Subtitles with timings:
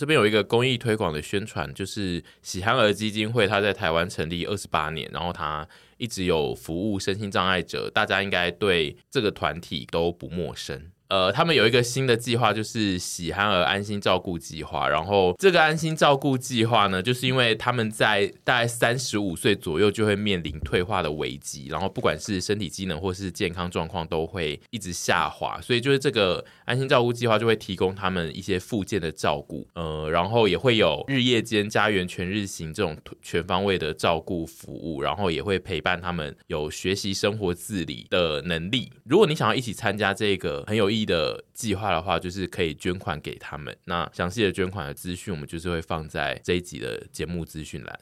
[0.00, 5.68] 这边有一个公益推广的宣传，就是喜憨儿基金会，它在台湾成立二十八年，然后它
[5.98, 10.90] 一直有服务身心障碍者，大家应该对这个团体都不陌生。
[11.10, 14.88] 呃，他们有一个新的计划，就是喜憨儿安心照顾计划。
[14.88, 25.60] 然后这个安心照顾计划呢，就是因为他们在大概三十五岁左右就会面临退化的危机，然后不管是身体机能或是健康状况都会一直下滑。
[25.60, 38.92] 所以就是这个安心照顾计划就会提供他们一些附件的照顾，呃，然后也会有日夜间家园全日型这种全方位的照顾服务，然后也会陪伴他们有学习生活自理的能力。
[39.04, 43.76] 如果你想要一起参加这个很有意义的计划的话，就是可以捐款给他们。
[43.84, 48.00] 那详细的捐款的资讯，我们就是会放在这一集的节目资讯栏。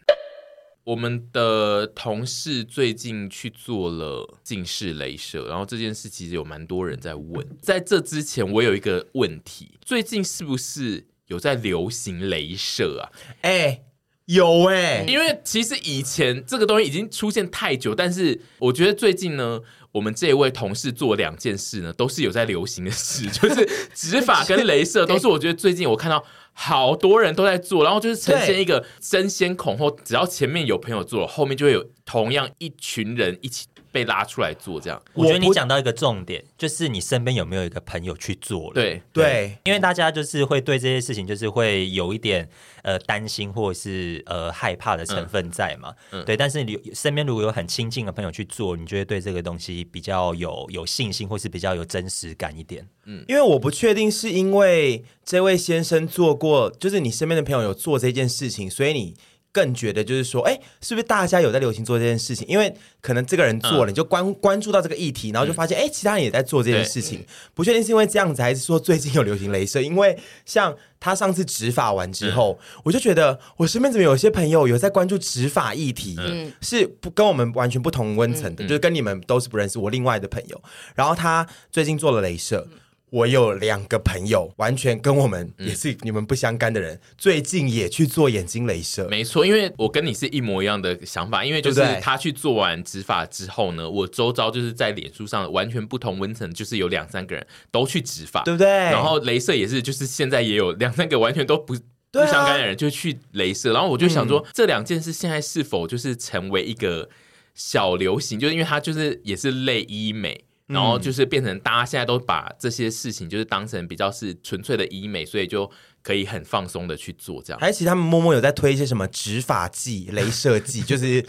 [0.84, 7.46] 我们的同事最近去做了近视雷射，然后这件事其实有蛮多人在问。
[7.60, 13.12] 在这之前，我有一个问题：最近是不是有在流行雷射啊？
[13.42, 13.84] 哎、欸，
[14.24, 19.60] 有哎、欸，因为其实以前这个东西已经出现太久，但是我觉得最近呢。
[19.92, 33.66] 我们这一位同事做两件事呢，都是有在流行的事， 就是植发跟镭射，都是我觉得最近我看到好多人都在做，然后就是呈现一个争先恐后，只要前面有朋友做，后面就会有同样一群人一起。
[33.90, 38.74] 被拉出来做这样，我觉得你讲到一个重点，就是你身边有没有一个朋友去做了？
[38.74, 42.46] 对对，对，因为大家就是会对这些事情，就是会有一点
[42.82, 45.94] 呃担心或者是呃害怕的成分在嘛。
[46.10, 46.36] 嗯，对。
[46.36, 52.88] 但是你身边如果有很亲近的朋友去做，你就会对这个东西比较有有信心，或是比较有真实感一点。
[53.06, 59.14] 嗯，因为我不确定是因为这位先生做过，就是你身边的朋友有做这件事情，所以你。
[59.58, 62.46] 更觉得就是说，哎，是不是大家有在流行做这件事情？
[62.46, 67.26] 因为可能这个人做了，你就关关注到这个议题，然后就发现，哎，其他人也在做这件事情。
[67.54, 69.82] 不确定是因为这样子，还是说最近有流行镭射？
[69.82, 79.76] 因为像他上次执法完之后，我就觉得我身边怎么有些朋友有在关注执法议题，嗯，是不跟我们完全不同温层的，就是跟你们都是不认识。
[79.80, 80.62] 我另外的朋友，
[80.94, 82.68] 然后他最近做了镭射。
[83.10, 89.08] 我有两个朋友，完全跟我们也是你们不相干的人，嗯、最近也去做眼睛镭射。
[89.08, 98.68] 没错，因为我跟你是一模一样的想法，因为就是他去做完植发之后呢，我周遭就是在脸书上完全不同温层，就是有两三个人都去植发，对不对？
[98.68, 101.74] 然后镭射也是，就是现在也有两三个完全都不
[102.10, 107.08] 不相干的人就去镭射，然后我就想说，嗯、这两件事现在是否就是成为一个
[107.54, 108.38] 小流行？
[108.38, 110.44] 就是因为它就是也是类医美。
[110.68, 115.68] 然后就是变成大家现在都把这些事情就是当成比较是纯粹的医美，所以就。
[116.08, 121.22] 可以很放松的去做这样，还是其实他们默默有在推一些什么植发剂、镭射剂， 就是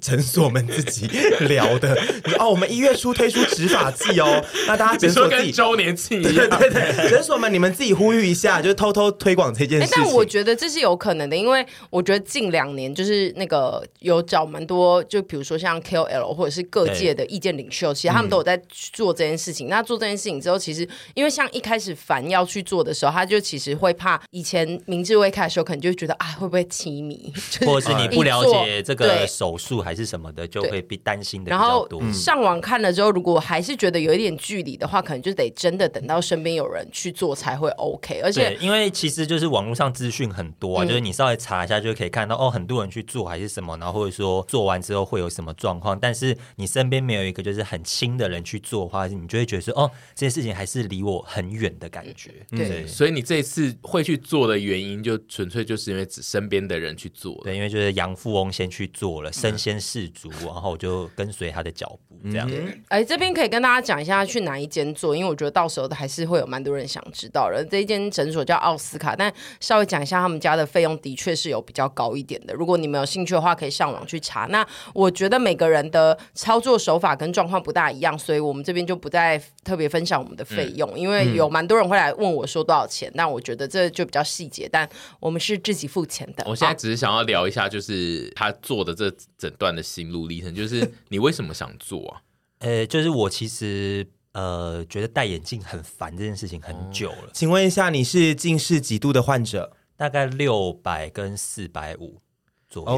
[0.00, 1.06] 诊所们自己
[1.40, 1.94] 聊的。
[2.38, 10.02] 哦，我们一月初推出植发剂哦，那大家诊所自己周年庆一样，对对对，诊所们你们自己呼吁一下， 就是偷偷推广这件事情。
[10.02, 19.68] 但我觉得这是有可能的，因为我觉得近两年就是那个有找蛮多，就比如说像 KOL 或者是各界的意见领袖，其实他们都有在做这件事情。
[19.68, 24.13] 那做这件事情之后，其实因为像一开始凡要去做的时候，他就其实会怕。
[24.30, 27.32] 以前明智未开的时候，可能就会觉得啊，会不会欺迷，
[27.66, 32.00] 或者是你不了解这个手术还是什么的，就会比担心的比较多。
[32.00, 38.20] 然后上网看了之后，如果还是觉得有一点距离的话，可能就得真的等到身边有人去做才会 OK。
[38.20, 45.98] 而且，因为其实就是网络上资讯很多啊，嗯、就是你稍微查一下就可以看到哦，很多人去做还是什么，然后或者说做完之后会有什么状况。
[45.98, 52.30] 但是你身边没有一个就是很亲的人去做的话，你就会觉得说哦，这件事情还是离我很远的感觉。
[52.50, 54.03] 对，所以你这一次会。
[54.04, 57.40] 去做的原因，就纯粹就是因为只身边的人去做。
[57.42, 62.48] 对，因为就是杨富翁先去做了，身先士卒， 然后我就跟随他的脚步，这样。
[62.88, 67.64] 哎、嗯，这边可以跟大家讲一下去哪一间做，因为我觉得到时候还是会有蛮多人想知道的。
[67.64, 72.52] 这一间诊所叫奥斯卡，但稍微讲一下他们家的费用，的确是有比较高一点的。
[72.52, 74.46] 如果你们有兴趣的话，可以上网去查。
[74.50, 83.10] 那我觉得每个人的操作手法跟状况不大一样，所以我们这边就不再特别分享我们的费用，嗯、因为有蛮多人会来问我说多少钱。
[83.16, 84.88] 但我觉得这就比较细节，但
[85.20, 86.44] 我们是自己付钱的。
[86.46, 92.22] 我现在只是想要聊一下，就是他做的这整段的心路历程，就是 你为什么想做啊？
[92.58, 97.22] 呃，就是我其实呃觉得戴眼镜很烦这件事情很久了。
[97.24, 99.76] 哦、请问一下，你是近视几度的患者？
[99.96, 102.20] 大概六百跟四百五。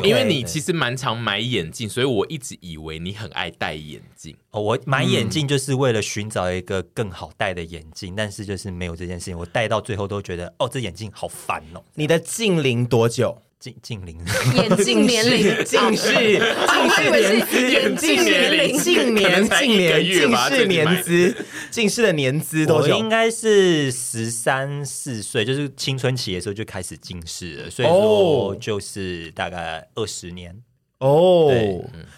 [0.05, 4.37] 因为你其实蛮常买眼镜，所以我一直以为你很爱戴眼镜。
[4.51, 9.39] 哦，我买眼镜就是为了寻找一个更好戴的眼镜，但是就是没有这件事情。
[9.39, 11.83] 我戴到最后都觉得，哦，这眼镜好烦哦。
[11.95, 13.43] 你的镜龄多久？
[13.59, 14.19] 镜镜龄？
[14.55, 15.65] 眼镜年龄？
[15.65, 16.13] 近视？
[16.13, 17.71] 近视年资？
[17.71, 18.79] 眼镜年龄？
[18.79, 19.49] 近年？
[19.49, 20.05] 近年？
[20.05, 21.47] 近视年资？
[21.71, 22.95] 近视的年资多久？
[22.95, 30.63] 我应该是十三四岁，就是青春期的时候就开始近视了，所以说就是大概二十年。
[30.99, 31.51] 哦，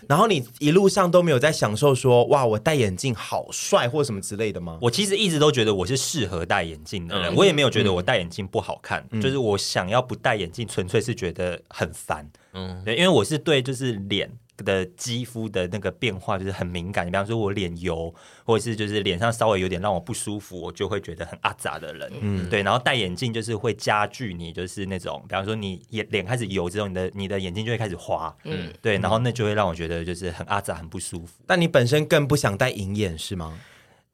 [0.09, 4.79] 然后你一路上都没有在享受说哇，我戴眼镜好帅或什么之类的吗？
[4.81, 12.29] 我其实一直都觉得我是适合戴眼镜的人，嗯、我也没有觉得我戴眼镜不好看，嗯、就是我想要不戴眼镜，纯粹是觉得很烦。
[12.53, 14.31] 嗯，对，因为我是对就是脸。
[14.65, 18.15] 的肌肤的那个变化就是很敏感，你比方说我脸油，
[18.45, 22.63] 或者是就是脸上稍微有点让我不舒服，我就会觉得很阿杂的人，嗯，对。
[22.63, 28.99] 然后戴眼镜就是会加剧你就是那种，比方说你眼脸开始油之后，你的你的眼睛就会开始花，嗯，对。
[28.99, 31.41] 然后那就会让我觉得就是很阿杂，很不舒服。
[31.47, 33.59] 但你本身更不想戴隐眼是吗？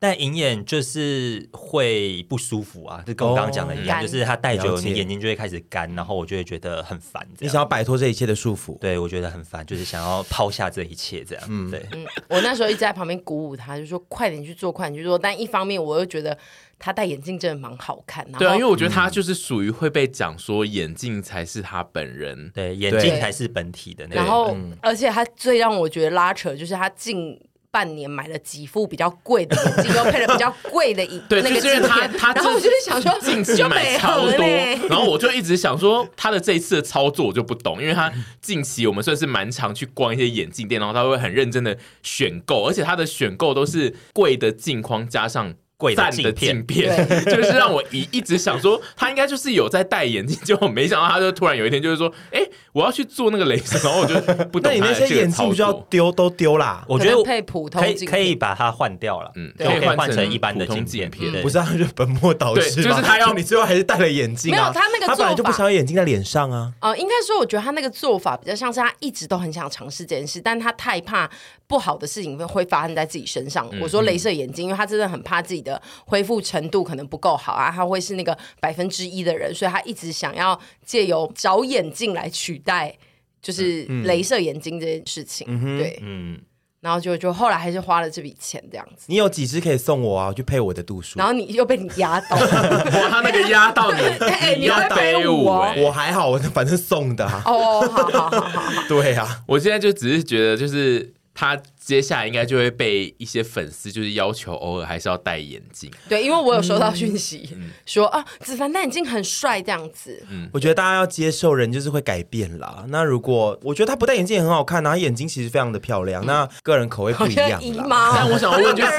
[0.05, 7.27] 戴隐眼就是会不舒服啊，就跟我刚刚讲的一样，哦、就是它戴久了，你眼睛就会开始干，然后我就会觉得很烦。
[7.39, 8.79] 你想要摆脱这一切的束缚？
[8.79, 11.45] 对，我觉得很烦，就是想要抛下这一切，这样。
[11.49, 11.87] 嗯，对。
[11.93, 15.19] 嗯，我那时候一直在旁边鼓舞他，就说快点去做，快点去做。
[15.19, 16.37] 但一方面，我又觉得
[16.79, 18.31] 他戴眼镜真的蛮好看。
[18.33, 24.17] 对啊，因为我觉得他就是属于会被讲说眼镜才是他本人，对，眼镜才是本体的那个。
[24.17, 27.41] 然后，嗯、而且他最让我觉得拉扯，就是他近。
[27.75, 34.47] 半年买了几副比较贵的眼镜，又配了比较贵的一对，那个镜片，然后我就是想说，近期买超多，
[34.89, 45.55] 然后我就一直想说，他的这一次的操作我就不懂，因为他近期我们算是蛮常去逛一些眼镜店，然后他会很认真的选购，而且他的选购都是贵的镜框加上。
[45.77, 54.15] 贵的镜片，片 就是让我一一直想说，他应该就是有在戴眼镜，结果没想到他就突然有一天就是说，哎、欸，我要去做那个雷射，然后我就
[54.53, 54.63] 不懂。
[54.65, 56.85] 那你那些眼镜就要丢都丢啦？
[56.87, 61.11] 我觉得配普通可以可以把它换掉了，嗯，可以换成一般的镜片。
[61.41, 64.57] 不是，他就本末倒置，就是他要 你最后还是戴了眼镜、啊。
[64.57, 66.71] 没有，他那个他本来就不想要眼镜在脸上啊。
[66.83, 71.31] 哦、呃，应该说，我觉得他那个做法比较像是他一直都很想尝试这件事，但他太怕
[71.67, 73.69] 不好的事情会发生在自己身上。
[73.73, 76.35] 嗯、我说镭射眼镜，因为他真的很怕自己的恢复。
[76.45, 82.97] 程度可能不够好啊，他会是那个百分之一的人，所以他一直想要借由找眼镜来取代，
[83.41, 85.47] 就是镭射眼睛这件事情。
[85.49, 86.41] 嗯、对，嗯，
[86.81, 89.05] 然后就就后来还是花了这笔钱这样子。
[89.07, 90.27] 你有几支可以送我啊？
[90.29, 91.19] 我去配我的度数。
[91.19, 95.73] 然后你又被你压到， 哇，他那个压到你， 哎，你会背我？
[95.77, 97.43] 我还好，我反正送的、啊。
[97.47, 101.14] 哦，好好好好好， 对啊，我现在就只是觉得就是。
[101.35, 105.91] 他接下来应该就会被一些粉丝就是要求偶尔还是要戴眼镜。
[106.09, 110.25] 对，因为我有收到讯息、嗯、说啊，子凡戴眼镜很帅这样子。
[110.31, 112.87] 嗯，我觉得大家要接受人就是会改变啦。
[112.89, 118.13] 那如果我觉得他不戴眼镜也很好看，然后眼睛其实非常的漂亮，嗯、那个人口味不一样啦。
[118.15, 118.93] 但我想问就是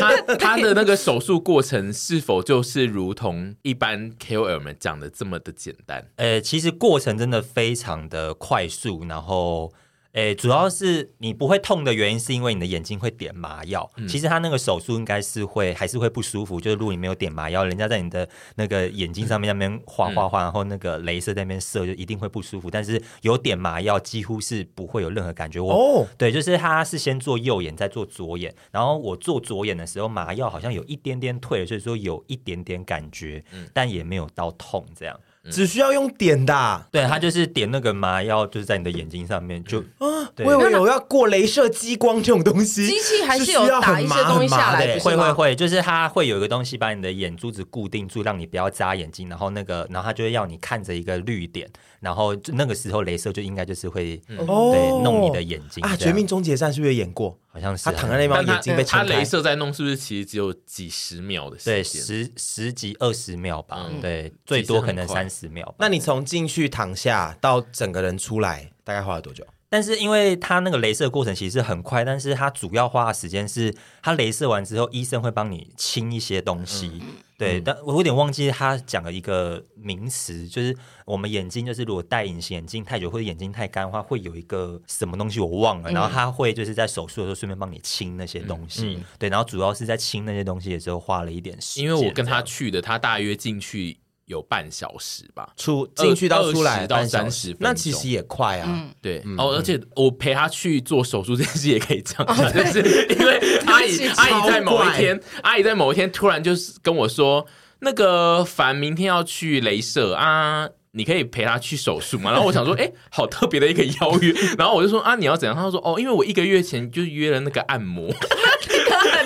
[0.00, 6.06] 他 他的那个手术过程是否就是如同一般 KOL 们讲的这么的简单？
[6.16, 9.70] 呃，其实过程真的非常的快速，然后。
[10.12, 13.88] 诶，主要是你不会痛的原因，是因为你的眼睛会点麻药。
[13.96, 22.68] 嗯、其实他那个手术应该是会还是会不舒服，就是如果你没有点麻药，人家在你的那个眼睛上面那边划划划，然后那个镭射在那边射，就一定会不舒服。
[22.68, 25.60] 但是有点麻药，几乎是不会有任何感觉。
[25.60, 35.16] 我哦，对，就是他是先做右眼，再做左眼，然后我做左眼的时候，麻药好像有一点点退了，所以说有一点点感觉，嗯、但也没有到痛这样。
[35.48, 40.44] 只需要用点的、啊，对，他就是点那个麻药，就是在你的眼睛上面就啊，对。
[40.44, 51.68] 我以为有要过镭射激光这种东西，机器还是有打一些东西下来，会会会，就是它会有一个东西把你的眼珠子固定住，让你不要眨眼睛，然后那个，然后他就会要你看着一个绿点，
[52.00, 55.96] 然后那个时候镭射就应该就是会、嗯、对弄你的眼睛啊。
[55.96, 57.38] 绝命终结战是不是也演过？
[57.52, 59.14] 好像是他躺在那边，他眼睛被撑开。
[59.14, 61.74] 他镭射在弄，是不是其实只有几十秒的时间？
[61.74, 65.74] 对十十几二十秒吧，嗯对，最多可能三十秒。
[65.78, 69.44] 那你从进去躺下到整个人出来，大概花了多久？
[69.68, 77.00] 但是因为他那个镭射过程其实很快，但是他主要花的时间是，他镭射完之后，医生会帮你清一些东西。
[77.00, 77.08] 嗯
[77.40, 88.96] 对，但我有点忘记他讲了一个名词，就是我们眼睛就是如果戴隐形眼镜太久或者眼睛太干的话，会有一个什么东西我忘了，然后他会就是在手术的时候顺便帮你清那些东西。
[88.98, 91.84] 嗯对，然后主要是在清那些东西的时候花了一点时间。
[91.84, 93.96] 因为我跟他去的，他大约进去
[94.30, 95.48] 有半小时吧。
[95.56, 98.66] 出进去到出来到半小30时分那其实也快啊。
[98.68, 107.44] 嗯，对，哦，而且我陪他去做手术这件事也可以这样，就是因为 阿姨阿姨在某一天，阿姨在某一天突然就是跟我说，
[107.80, 110.68] 那个凡明天要去镭射啊。
[110.92, 112.32] 你可以陪他去手术嘛？
[112.32, 114.34] 然后我想说，哎、欸，好特别的一个邀约。
[114.58, 115.54] 然后我就说啊，你要怎样？
[115.54, 118.10] 他说哦，因为我一个月前就约了那个按摩。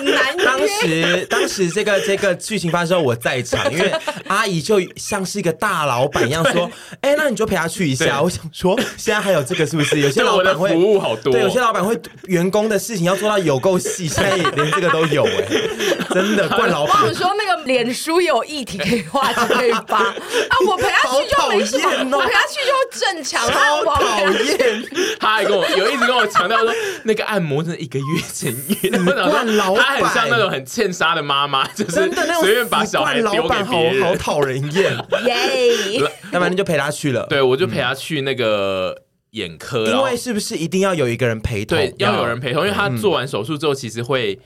[0.05, 0.45] 难约。
[0.45, 3.91] 当时，当时这个这个剧情发生的时候，我在场，因为
[4.27, 6.69] 阿姨就像是一个大老板一样说
[7.01, 9.99] ：“哎、欸，那你就陪她去一下。”我想说，现在还有这个是不是？
[9.99, 15.69] 有些老板会服务好多，对，有些老板会员工的事情要做到有够细，现在连这个都有哎、欸，
[16.13, 17.03] 真的惯老板。
[17.03, 20.13] 我说那个脸书有议题可以画就可以发啊，
[20.67, 24.83] 我陪他去就没什么，哦、我陪他去就正常，超讨厌。
[25.19, 28.89] 他还跟我有一直跟我强调说，那个按摩真的一个月前约。
[28.91, 32.11] 我想说，他很像那种很欠杀的妈妈，就是
[32.41, 34.95] 随便把小孩丢给别人，好讨人厌。
[35.25, 35.99] 耶！
[36.31, 37.25] 要不然你就陪他去了。
[37.29, 41.77] 对，我就陪他去那个眼科，因为是不是一定要有一个人陪同？
[41.77, 44.39] 对，要有人陪同，因为他做完手术之后，其实会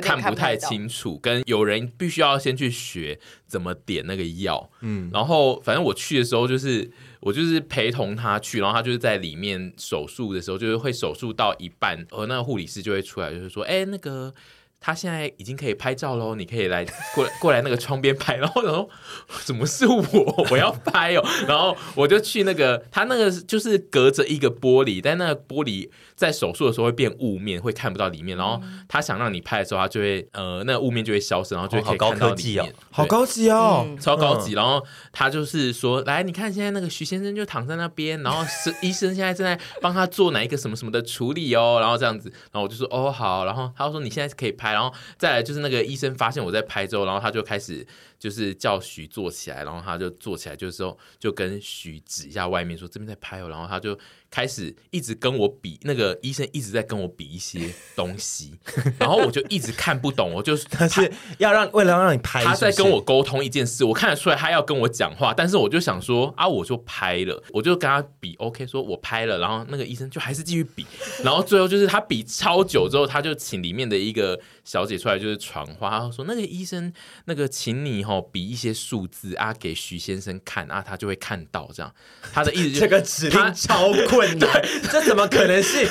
[0.00, 4.70] 看不太清清楚，跟有人必须要先去学怎么点那个药。
[4.80, 6.90] 嗯，然后反正我去的时候就是。
[7.24, 14.34] 我就是陪同他去，然后他就是在里面手术的时候，就是会手术到一半，而那个护理师就会出来，就是说，哎，那个
[14.82, 16.84] 他现在已经可以拍照喽，你可以来
[17.14, 18.34] 过来过来那个窗边拍。
[18.36, 18.88] 然后我想说，
[19.46, 20.46] 怎么是我？
[20.50, 21.24] 我要拍哦。
[21.46, 28.36] 然后我就去那个他那个就是隔着一个玻璃，但那个玻璃在手术的时候会变雾面，会看不到里面。
[28.36, 32.74] 然后他想让你拍的时候，他就会呃那个雾面就会消失，然后就会可以看到里面。
[32.90, 34.54] 好高级哦，超高级。
[34.54, 44.71] 然后他就是说，来，你看现在那个徐先生就躺在那边，然后是医生现在正在帮他做哪一个什么什么的处理哦，然后这样子，然后我就说哦好，然后他就说你现在可以拍。
[44.72, 47.86] 然后再来就是那个医生发现我在拍之后，然后他就开始
[48.22, 53.98] 就是叫许坐起来，然后他就坐起来，就是说就跟许指一下外面说这边在拍哦，然后他就
[54.30, 58.56] 开始一直跟我比，那个医生一直在跟我比一些东西，
[58.96, 70.86] 然后我就一直看不懂，我就 他是要让为了让你拍，他在跟我沟通一件事，我看得出来他要跟我讲话，但是我就想说啊，我就拍了，我就跟他比，OK，说我拍了，然后那个医生就还是继续比，
[71.24, 74.38] 然后最后就是他比超久之后，他就请里面的一个。
[74.64, 76.92] 小姐出来就是传话，他说那个医生，
[77.24, 81.92] 那个请你吼比一些数字啊给徐先生看啊，他就会看到这样。
[82.32, 84.48] 他的意思就是 这个指令超困难，
[84.90, 85.88] 这怎么可能是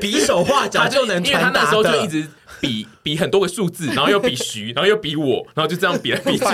[0.00, 1.30] 比手画脚就能传达的？
[1.30, 2.28] 因为他那时候就一直
[2.60, 6.44] 比比很多个数字，然后又比徐，然后又比我，然后就这样比来比去。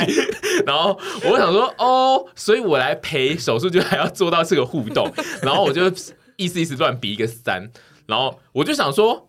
[0.67, 5.87] 然后我想说哦，所以我来陪手术就还要做到这个互动，然后我就
[6.37, 7.71] 意思意思乱比一个三，
[8.07, 9.26] 然后我就想说。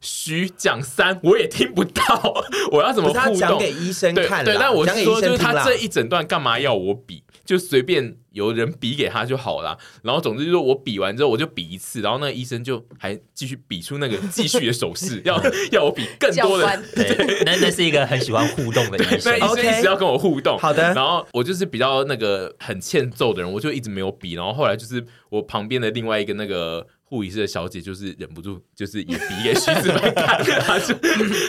[0.00, 3.24] 徐讲三，我也听不到，我要怎么互动？
[3.24, 7.22] 他讲给医生看对，对，但我是说，就是他这一整段干嘛要我比？
[7.44, 9.78] 就随便有人比给他就好了。
[10.02, 16.82] 然后总之就是我比完之后，我就比一次，然后那个医生就还继续比出那个继续的手势， 要要我比更多的。
[16.94, 20.58] 对，那那是一个很喜欢互动的医生，那医生一直要跟我互动。
[20.58, 24.34] 好的，然后我就是比较那个很欠揍的人，我就一直没有比。
[24.34, 26.86] 然后后来就是我旁边的另外一个那个。
[27.08, 30.94] 护理师的小姐就是忍不住，就是也比给徐子凡看， 他就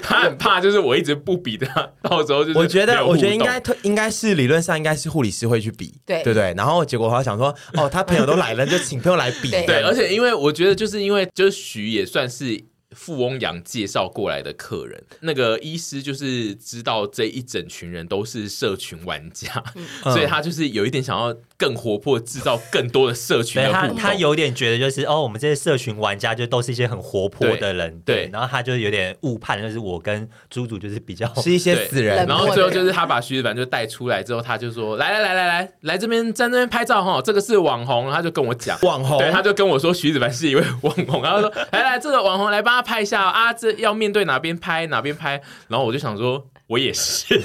[0.01, 1.67] 他很怕，就是我一直不比的，
[2.01, 6.53] 到时候就是我觉得，我觉得应该应该是理论上应该是护理师会去比，对对对。
[6.55, 9.51] 然后结果他想说，哦，他朋友都来了，就请朋友来比。
[9.51, 12.68] 对，对，而且因为我觉得，就是因为就是徐也算是。
[12.95, 23.71] 富翁杨介绍过来的客人，那个医师就是知道这一整群人都是社群玩家，嗯、 所以他就是有一点想要更活泼，制造更多的社群的。
[23.71, 28.15] 他他有点觉得就是哦，我们这些社群玩家就都是一些很活泼的人，对。
[28.15, 32.25] 对对然后他就有点误判，就是我跟猪猪就是比较是一些死人。
[32.27, 47.35] 然后最后就是他把徐子凡就带出来之后，他就说：“来来来来来，来这边站这边拍照哈，这个是网红。”他就跟我讲网红，对，他就跟我说徐子凡是一位网红，然后说：“来来，这个网红来帮他拍一下啊，这要面对哪边拍哪边拍。”然后我就想说，我也是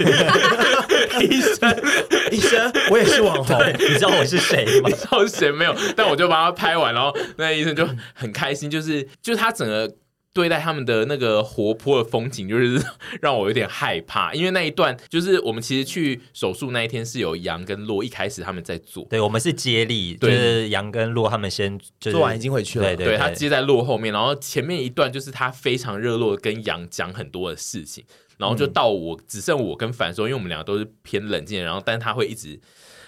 [1.20, 1.82] 医生，
[2.30, 4.88] 医生，我也是网红，你知道我是谁吗？
[4.88, 5.74] 你知道我是谁没有？
[5.96, 9.92] 但我就把它拍完，然后那个医生就很开心，就是就是他整个
[10.34, 12.84] 对待他们的那个活泼的风景，就是
[13.22, 14.34] 让我有点害怕。
[14.34, 28.04] 因为那一段就是我们其实去手术那一天是有杨跟洛一开始他们在做，对，我们是接力，就是杨跟洛他们先、就是、做完已经回去了，对对对，他接在洛后面，然后前面一段就是他非常热络的跟杨讲很多的事情，
[28.36, 32.60] 然后就到我、嗯、只剩我跟凡说，因为我们两个都是偏冷静的，然后但他会一直。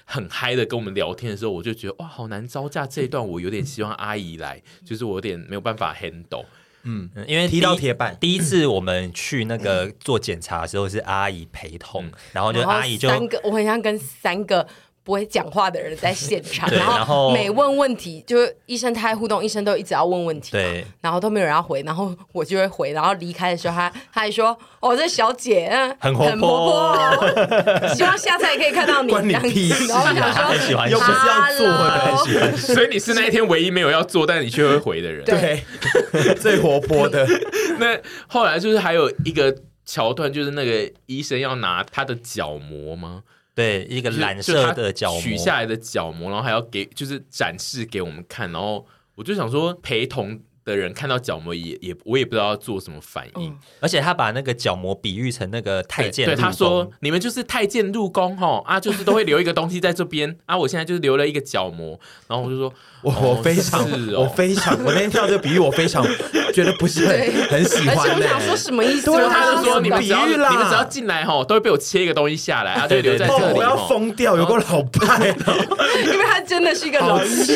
[0.08, 2.86] 很嗨的跟我们聊天的时候，我就觉得哇，好难招架。
[2.86, 6.44] 这一段我有点希望阿姨来，就是我有点没有办法 handle。
[6.86, 8.16] 嗯，因为踢到铁板。
[8.18, 14.66] 第一次我们去那个做检查的时候是阿姨陪同，嗯、然后就阿姨就三个，我很像跟三个。
[15.06, 25.70] 不会讲话的人在现场，然后，然后每问问题，就医生太互动，医生都一直要问问题，对，然后都没有人要回，然后我就会回，然后离开的时候，他他还说：“哦，这小姐
[26.00, 30.12] 很活泼，很活泼， 希望下次也可以看到你。”关你屁事啊！
[30.12, 35.62] 然后想说很喜欢，又不是要做的，很喜欢，所以你是那一天唯一没有要做，但你却会回的人，对，
[36.34, 37.24] 最活泼的。
[37.78, 37.96] 那
[38.26, 43.22] 后来就是还有一个桥段，就是那个医生要拿他的角膜吗？
[43.56, 48.86] 对，一个蓝色的角膜，取下来的角膜，然后还要给，就是展示给我们看，然后
[49.16, 50.40] 我就想说陪同。
[50.66, 61.96] 的人看到角膜也也我也不知道要做什么反应，嗯、而且他把那个角膜比喻成那个太监，对，他说你们就是太监入宫吼啊，就是都会留一个东西在这边啊，我现在就是留了一个角膜，
[62.26, 62.74] 然后我就说
[63.06, 66.04] 我、非常、哦、我非常我那天听到这个比喻我非常
[66.52, 67.16] 觉得不是很
[67.48, 69.06] 很喜欢，而且我想说什么意思？
[69.06, 75.54] 对他就说你们只要你们只要进来哈，都会被我切一个东西下来啊，就留在这里，我要疯掉，有个老派的，
[76.04, 77.54] 因为他真的是一个老师，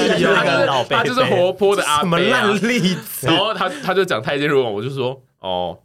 [0.88, 3.26] 他就是活泼的阿什么烂例子。
[3.26, 5.78] 然后他他就讲太监入网，我就说哦，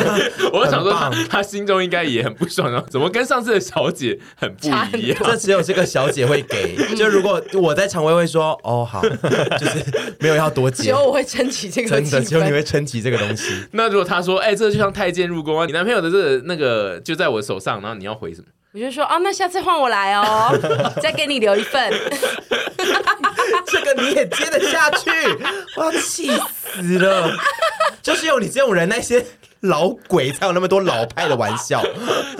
[0.52, 5.18] 我想说他他心中应该也很不爽，啊怎么跟上次的小姐很不一样？
[5.22, 9.02] 这只有这个小姐会给， 就如果我在场，我会说哦好，
[9.60, 9.84] 就是
[10.20, 13.52] 没有要多接，只有我会撑起这个，真的只有你会撑起这个东西。
[13.72, 18.46] 那如果他说哎、欸，这就像太监入宫啊，你男朋友的这个那个就在我手上，然后你要回什么？
[18.74, 20.50] 我就说啊，那下次换我来哦，
[21.00, 21.92] 再给你留一份。
[23.66, 25.10] 这个你也接得下去？
[25.78, 27.30] 我要气死了！
[28.02, 29.24] 就是有你这种人，那些
[29.60, 31.80] 老鬼才有那么多老派的玩笑。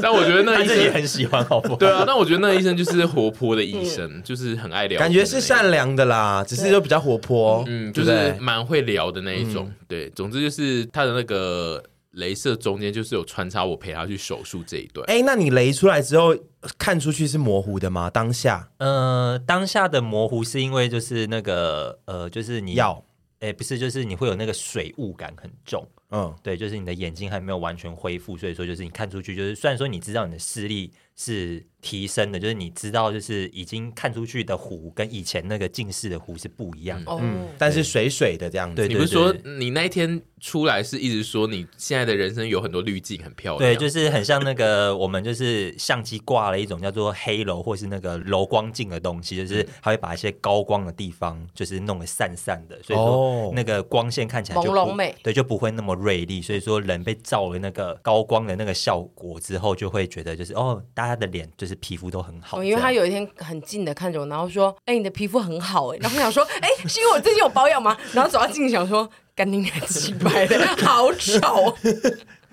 [0.03, 1.77] 但我觉得那医生也很喜欢，好不好？
[1.77, 9.67] 对啊，那我觉得那医生就是活泼的医生，嗯、就是很爱聊，感觉是善良的啦，只是就比较活泼，嗯，就是蛮会聊的那一种。
[9.69, 11.81] 嗯、对，总之就是他的那个。
[12.17, 15.05] 镭射中间就是有穿插我陪他去手术这一段。
[15.07, 16.37] 哎，那你镭出来之后
[16.79, 18.09] 看出去是模糊的吗？
[18.09, 18.71] 当下？
[18.79, 23.05] 呃，当下的模糊是因为就是那个呃，就是你要，
[23.41, 25.87] 哎，不是，就是你会有那个水雾感很重。
[26.15, 31.67] 嗯，对，就是你的眼睛还没有完全恢复，所以说就是你看出去，就是虽然说你知道你的视力是。
[31.85, 38.77] 提升的，就是你知道，就是已经看出去的湖跟以前那个近视的湖是不一样的，嗯，但是水水的这样子。
[38.77, 61.75] 对，你不是说你那一天出来是一直说你现在的人生有很多滤镜，很漂亮，对，就是很像那个我们就是相机挂了一种叫做黑楼或是那个柔光镜的东西，就是它会把一些高光的地方就是弄得散散的，所以说那个光线看起来就朦胧美，对，就不会那么锐利，所以说人被照了那个高光的那个效果之后，就会觉得就是哦，大家的脸就是。
[61.85, 71.77] 皮肤都很好，因为他有一天很近的看着我，然后说：“哎、欸，你的皮肤很好。”哎，然后我想说：“哎、欸， 是因为我最近有保养吗？”然后走到镜子想说：“干你娘鸡掰的， 好丑。”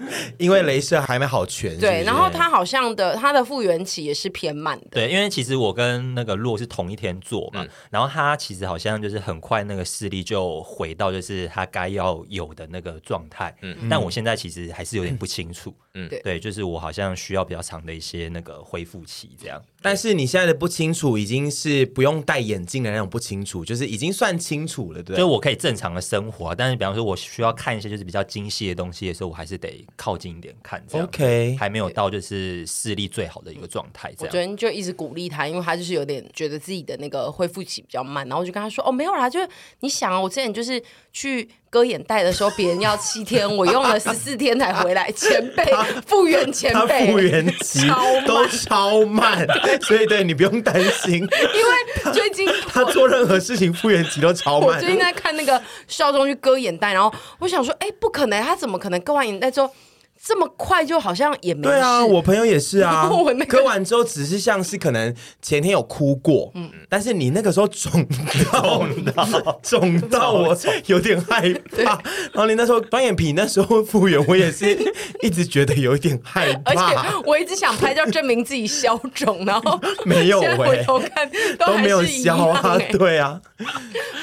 [0.38, 29.86] 因为镭射还没好全，对，然后它好像的它的复原期也是偏慢的，对，因为其实我跟那个洛是同一天做嘛，嗯、然后他其实好像就是很快那个视力就回到就是他该要有的那个状态，嗯，但我现在其实还是有点不清楚，嗯，对，就是我好像需要比较长的一些那个恢复期这样，但是你现在的不清楚已经是不用戴眼镜的那种不清楚，就是已经算清楚了，对，就我可以正常的生活，但是比方说我需要看一些就是比较精细的东西的时候，我还是得。
[29.96, 34.12] 靠近一点看，OK，还没有到就是视力最好的一个状态。
[34.14, 39.48] 这样，我昨天就一直鼓励他，因为他就是有点觉得自己的那个恢复期比较慢，然后我就跟他说：“哦，没有啦，就是
[39.82, 45.64] 你想啊，我之前就是去割眼袋的时候，别人要七天，我用了 十四天才回来，前辈
[46.06, 47.88] 复原前辈复原期
[48.28, 49.48] 都超慢，
[49.88, 54.70] 所以对你不用担心，因为最近 他做任何事情复原期都超慢。
[54.70, 59.72] 我最近在看那个少中去割眼袋，然后我想说，哎，不可能，他怎么可能割完眼袋之后？
[60.24, 63.10] 这么快就好像也没对啊，我朋友也是啊。
[63.12, 68.08] 我那，个割完之后只是像是可能前天有哭过，嗯，但是你那个时候肿
[68.52, 68.86] 到
[69.64, 70.56] 肿到我
[70.86, 71.42] 有点害
[71.84, 72.00] 怕，
[72.34, 74.78] 然后你那时候双眼皮那时候复原，我也是
[75.22, 83.42] 一直觉得有一点害而且怕，我一直想拍照证明自己消肿，然后没有回头看都都没有消啊对啊，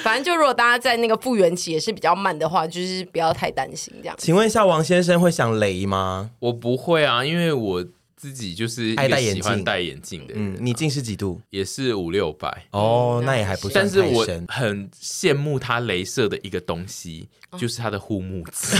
[0.02, 4.16] 反正就如果大家在那个复原期也是比较慢的话，就是不要太担心这样。
[4.18, 6.30] 请问一下王先生会想雷吗？
[6.38, 7.84] 我不会啊，因为我
[8.18, 11.40] 自己就是爱戴眼镜喜欢戴眼镜的人，嗯，你近视几度？
[11.50, 12.64] 也是五六百。
[12.72, 18.78] 哦，那也还不算但是我太深很羡慕他镭射的一个东西，哦就是他的护目镜，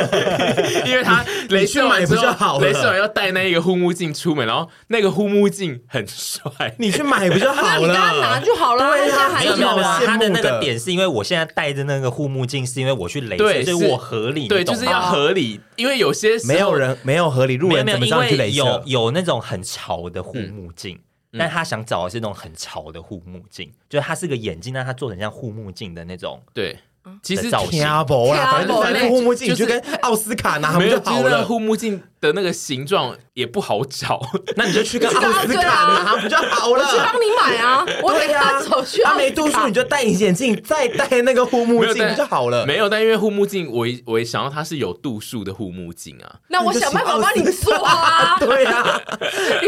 [0.86, 6.74] 因为他镭射完之你去买不就后，好了镭射完要戴那一个护目镜出门，然后那个护目镜很帅。
[6.78, 8.22] 你去买不就那好你刚刚了？
[8.22, 18.69] 拿就好了，对啊现在还没有没有没有，好羡慕他的那的个点是因为我现在戴着那个护目镜，是因为我去镭射，对所以我合理，对，你懂就是要合理，因为有些时候没有人没有合理，路没有没有，人怎么知因道你去雷射有？
[18.84, 21.00] 有那种很潮的护目镜。
[21.38, 26.42] 但他想找的是那种很潮的护目镜，就是它是个眼镜，但它做成像护目镜的那种。
[26.52, 26.76] 对，
[27.22, 31.46] 其实造型听不啦，反正就是戴个护目镜，你就跟奥斯卡拿不没有就好了？
[31.46, 34.20] 护目镜的那个形状也不好找。
[34.56, 37.14] 那你就去跟 奥斯卡拿不就好了我去帮？
[37.14, 39.14] 你买啊， 我等下走去他。
[39.16, 42.64] 没度数，你就戴隐形眼镜，再戴那个护目镜就好了？
[42.66, 46.36] 没有，但因为护目镜，我一我一想到它是有度数的护目镜啊。
[46.48, 48.38] 那我想办法帮你做啊。
[48.38, 49.00] 对啊，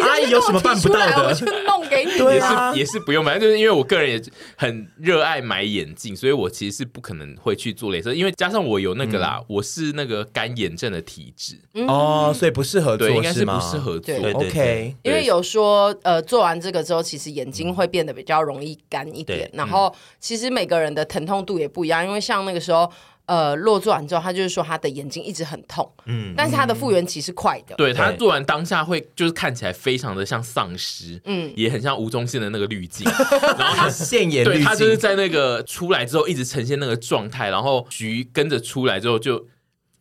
[0.02, 1.26] 阿姨有什么办不到的？
[1.28, 2.18] 我提出来我就弄给你。
[2.18, 4.22] 对也是啊也是不用买，就是因为我个人也
[4.56, 13.60] 很热爱买眼镜，所以我其实是不可能会去做雷射，因为加上我有那个啦，我是那个干眼症的体质，哦，所以不适合做，应做该是不吗？
[13.60, 14.00] 适合做。
[14.00, 14.48] 对对对。
[14.48, 19.48] OK，因为有说，呃，做完这个之后，其实眼睛会变得比较容易干一点。
[19.48, 19.50] 对。
[19.52, 22.90] 然后，其实每个人的疼痛度也不一样，因为像那个时候，
[23.26, 27.92] 呃，落做完之后，他就是说他的眼睛一直很痛，嗯，但是他的复原期是快的，对。
[27.92, 33.08] 他做完当下会就是看起来非常的像丧尸，嗯，也很像吴宗宪的那个滤镜，
[33.56, 39.46] 然后他现眼滤对他就是，在那个出来之后一直呈现那个状态，然后徐跟着出来之后就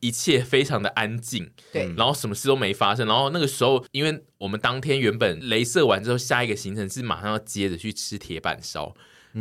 [0.01, 3.07] 一切非常的安静，对然后什么事都没发生。
[3.07, 8.93] 然后那个时候，因为我们当天原本镭射完之后，下一个行程是马上要接着去吃铁板烧，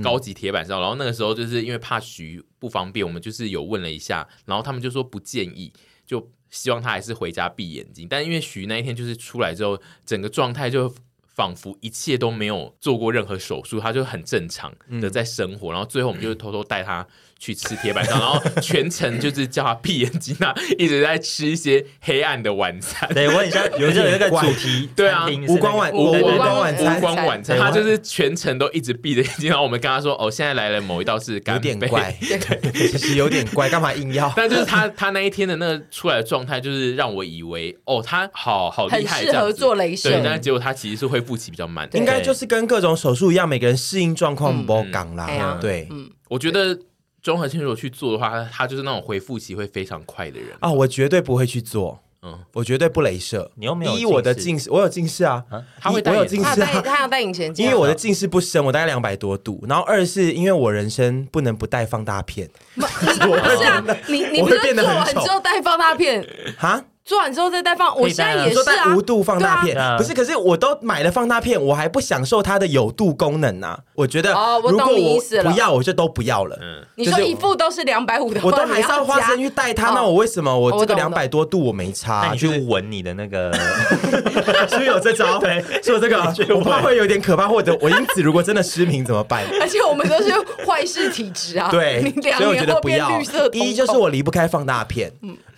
[0.02, 0.80] 高级铁板烧。
[0.80, 5.72] 然后那个时候就是因为怕徐不方便，我们就是有问了一下，然后他们就说不建议，
[6.06, 8.06] 就希望他还是回家闭眼睛。
[8.08, 10.94] 但因为徐那一天就是出来之后，整个状态就。
[11.32, 14.70] 仿佛一切都没有做过任何手术，他就很正常
[15.00, 15.72] 的在生活。
[15.72, 17.06] 然后最后我们就偷偷带他
[17.40, 23.08] 去吃铁板烧， 然后全程就是叫他闭眼睛啊，一直在吃一些黑暗的晚餐。
[23.14, 29.48] 对，我很像 有就有一个主题对啊无光晚无无光光晚餐无光晚餐，他就是全程都一直闭着眼睛。
[29.48, 34.30] 然后我们跟他说：“哦，现在来了某一道是有干贝。”点怪， 其实有点怪，干嘛硬要？
[34.36, 41.88] 但就是他他那一天的那个出来的状态，就是让我以为哦，他好好厉害，很适合做雷神对，但是结果他其实是恢复期比较慢。
[41.94, 45.58] 应该就是跟各种手术一样，每个人适应状况不一样嗯啦。
[45.60, 45.88] 对，
[46.28, 46.76] 我觉得
[47.22, 50.48] 综合性如果去做的话，他他就是那种回复期会非常快的人。
[50.60, 52.38] 啊，我绝对不会去做，嗯。
[52.52, 53.50] 我绝对不镭射。
[53.54, 55.44] 你又没有一我的近近视，我有近视啊，
[55.80, 56.74] 他会戴我有眼镜他近视啊。
[56.74, 59.62] 戴他要戴隐形眼镜，因为我的近视不深，我大概两百多度。
[59.68, 65.20] 然后二是因为我人生不能不带放大片，不是啊，你你不是得很丑。
[65.20, 66.26] 完之后戴放大片，
[66.58, 70.14] 哈，做完之后再带放，我现在也是啊，无度放大片啊，不是？
[70.14, 73.76] 可是我都买了放大片，我还不享受它的有度功能啊！
[73.94, 76.56] 我觉得哦我懂如果我你意思了不要，我就都不要了。
[76.60, 82.28] 嗯，你说一副都是两百五的，我都还是要花时间去带它，那我为什么我这个两百多度我没那差？
[82.30, 83.52] 你去就是闻你的那个，
[84.68, 85.38] 是不是有这招？
[85.40, 86.16] 对，是有这个，
[86.54, 89.44] 我怕会有点可怕，或者我因此如果真的失明怎么办？
[89.60, 90.32] 而且我们都是
[90.64, 93.48] 坏事体质啊，对你，两所以我觉得不要绿色。
[93.52, 95.10] 一就是我离不开放大片，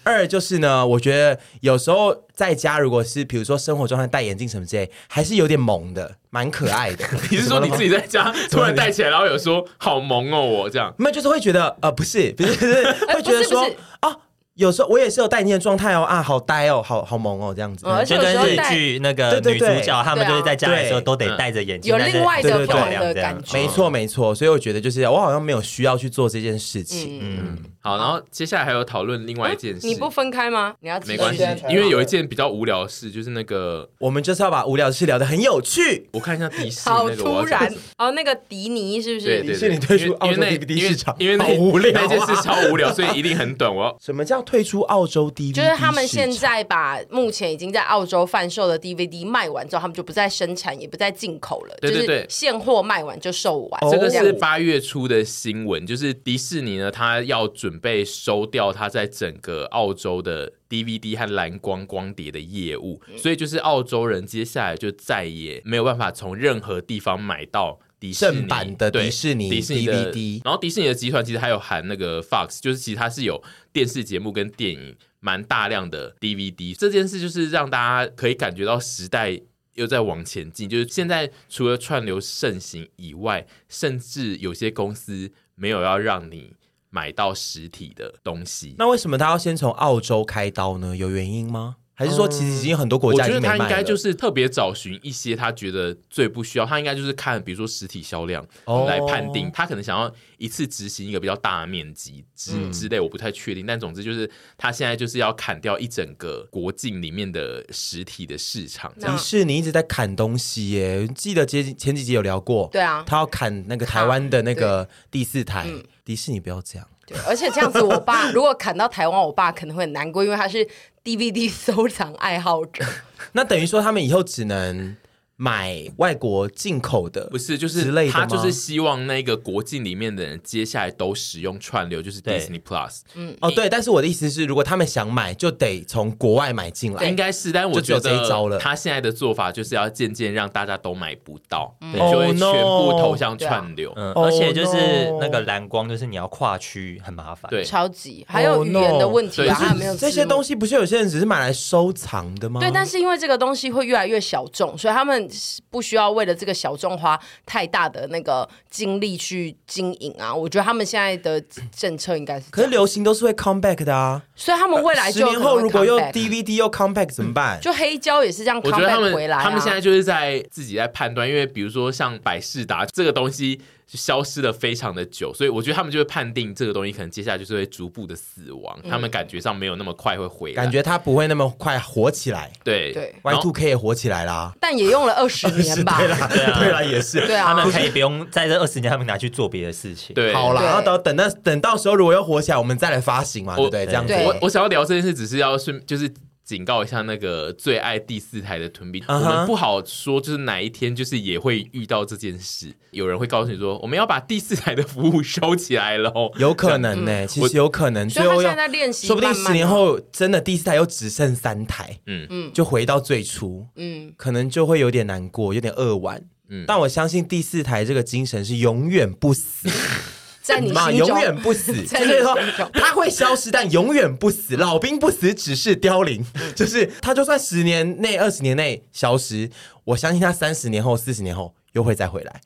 [0.05, 7.05] 二就是呢，我觉得有时候在家如果是比如说生活状态戴眼镜什么之类，还是有点萌的，蛮可爱的。
[7.31, 10.95] 你是说你自己在家 突然戴起来，然后有说好萌哦，我这样。
[10.99, 12.85] 没有，就是会觉得呃，不是，不是，不是，
[13.15, 13.63] 会觉得说
[14.01, 14.17] 啊，
[14.63, 17.85] 有时候我也是有戴眼镜的状态哦，啊，好呆哦，好好萌哦，这样子。
[17.87, 19.69] 嗯而且就跟日有时候戴剧那个对对对。
[19.75, 23.35] 女主角，她们就是在家里的时候对都得戴着眼镜，有但是另外的漂亮的这样。
[23.35, 23.59] 感觉。
[23.59, 27.19] 没错，没错，所以我觉得就是我好像没有需要去做这件事情。
[27.21, 30.75] 嗯，好，然后接下来还有讨论另外一件事，你不分开吗？
[30.81, 36.09] 你要继续没关系，因为有一件比较无聊的事，就是那个我们就是要把无聊的事聊得很有趣。
[36.13, 37.61] 我看一下迪士尼好那个，我要突然。
[37.61, 37.81] 讲什么。
[37.99, 39.27] 哦，那个迪尼是不是？
[39.27, 41.17] 对对对，迪士尼推出因为因为那澳洲 DVD 因为市场。
[41.19, 42.07] 因为那好无聊啊。
[42.09, 43.75] 那件事超无聊，所以一定很短。
[43.75, 51.75] 我要什么叫退出澳洲 DVD，就是他们现在把目前已经在澳洲贩售的 DVD 卖完之后，他们就不再生产，也不再进口了。
[51.81, 53.81] 对对对，就是现货卖完就售完。
[53.83, 67.79] 哦、这个是八月初的新闻，就是迪士尼呢，他要准备收掉他在整个澳洲的 DVD 和蓝光光碟的业务，嗯、所以就是澳洲人接下来就再也没有办法从任何地方买到。
[68.11, 76.75] 正版的迪士尼 DVD，然后迪士尼的集团其实还有含那个 Fox，就是其实它是有电视节目跟电影蛮大量的 DVD。
[76.75, 79.39] 这件事就是让大家可以感觉到时代
[79.75, 86.55] 又在往前进，就是现在除了串流盛行以外，甚至有些公司没有要让你
[86.91, 88.75] 买到实体的东西。
[88.79, 90.97] 那为什么他要先从澳洲开刀呢？
[90.97, 91.77] 有原因吗？
[92.03, 93.55] 还是说，其实已经很多国家已经没卖了？
[93.55, 98.45] 我觉得他应该就是特别找寻一些他觉得最不需要，他应该就是看，比如说实体销量
[98.89, 99.49] 来判定。
[99.53, 103.65] 他可能想要一次执行一个比较大的面积之之类，我不太确定。
[103.65, 108.93] 但总之就是，他现在就是要砍掉一整个国境里面的实体的市场。
[108.99, 112.69] 迪士尼一直在砍东西耶，记得前前几集有聊过。
[112.73, 115.67] 对啊，他要砍那个台湾的那个第四台。
[116.05, 116.89] 迪士尼不要这样。
[117.07, 120.67] 对，而且这样子，我爸如果砍到台湾，我爸可能会很难过，因为他是。
[121.05, 122.85] DVD 收藏爱好者，
[123.33, 124.97] 那等于说他们以后只能
[125.43, 133.01] 买外国进口的，不是，就是他就是希望那个国境里面的人接下来都使用串流，就是 Disney Plus。
[133.17, 137.51] 嗯，哦，对，但是我的意思是，如果他们想买，就得从国外买进来，应该是。
[137.51, 143.93] 但我觉得这一招了，他现在的做法就是要渐渐让大家都买不到，就会全部投向串流。
[143.97, 152.61] 嗯，而且就是那个蓝光，就是你要跨区很麻烦，对，超级还有语言的问题啊，还没有这些东西，不是有些人只是买来收藏的吗？
[152.61, 155.29] 对，但是因为这个东西会越来越小众，所以他们。
[155.71, 160.35] 不需要为了这个小众花太大的那个精力去经营啊！
[160.35, 161.43] 我觉得他们现在的
[161.75, 167.59] 政策应该是，可是流行都是会 come back 的啊，所以他们未来就十年后如果又 DVD 又 come back 怎么办？
[167.61, 169.43] 就黑胶也是这样 come back 回来啊。
[169.43, 173.61] 他们现在就是在自己在判断，因为比如说像百事达这个东西。
[173.87, 182.51] 就消失了非常的久，所以我觉得他们就会判定这个东西可能接下来就是会逐步的死亡，嗯、他们感觉上没有那么快会回来，感觉它不会那么快火起来。
[182.65, 185.99] 对对，Y2K 也火起来啦，但也用了二十年吧。
[186.01, 187.27] 对啦， 对啊，对啦，也是。
[187.27, 190.15] 对啊，他们可以不用在这二十年，他们拿去做别的事情。
[190.15, 193.85] 对，好啦，然后等等到等到时候如果要火起来，我们再来发行嘛，对不对？
[193.87, 194.15] 这样子。
[194.15, 196.13] 我我想要聊这件事，只是要顺就是。
[196.45, 199.19] 警告一下那个最爱第四台的屯兵，uh huh.
[199.19, 202.73] 我们不好说，就是哪一天就是也会遇到这件事。
[202.91, 208.11] 有人会告诉你说，我们要把第四台的服务收起来了，有可能呢、欸，嗯、其实有可能。
[208.11, 216.23] 所以他现在在练习，说不定十年后真的第四台又只剩三台，嗯嗯，就回到最初，嗯，可能就会有点难过，有点扼腕。
[216.49, 219.69] 嗯，但我相信第四台这个精神是永远不死。
[220.43, 222.37] 在你 心中永远不死， 就是说
[222.73, 224.57] 它会消失，但永远不死。
[224.57, 226.25] 老兵不死，只是凋零。
[226.57, 229.49] 就是它，就算十年内、二十年内消失，
[229.85, 232.41] 我相信它三十年后、四十年后又会再回来。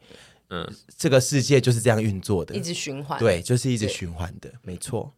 [0.50, 0.64] 嗯，
[0.96, 3.18] 这个世界就是这样运作的，一直循环。
[3.18, 5.12] 对，就是一直循环的，没错。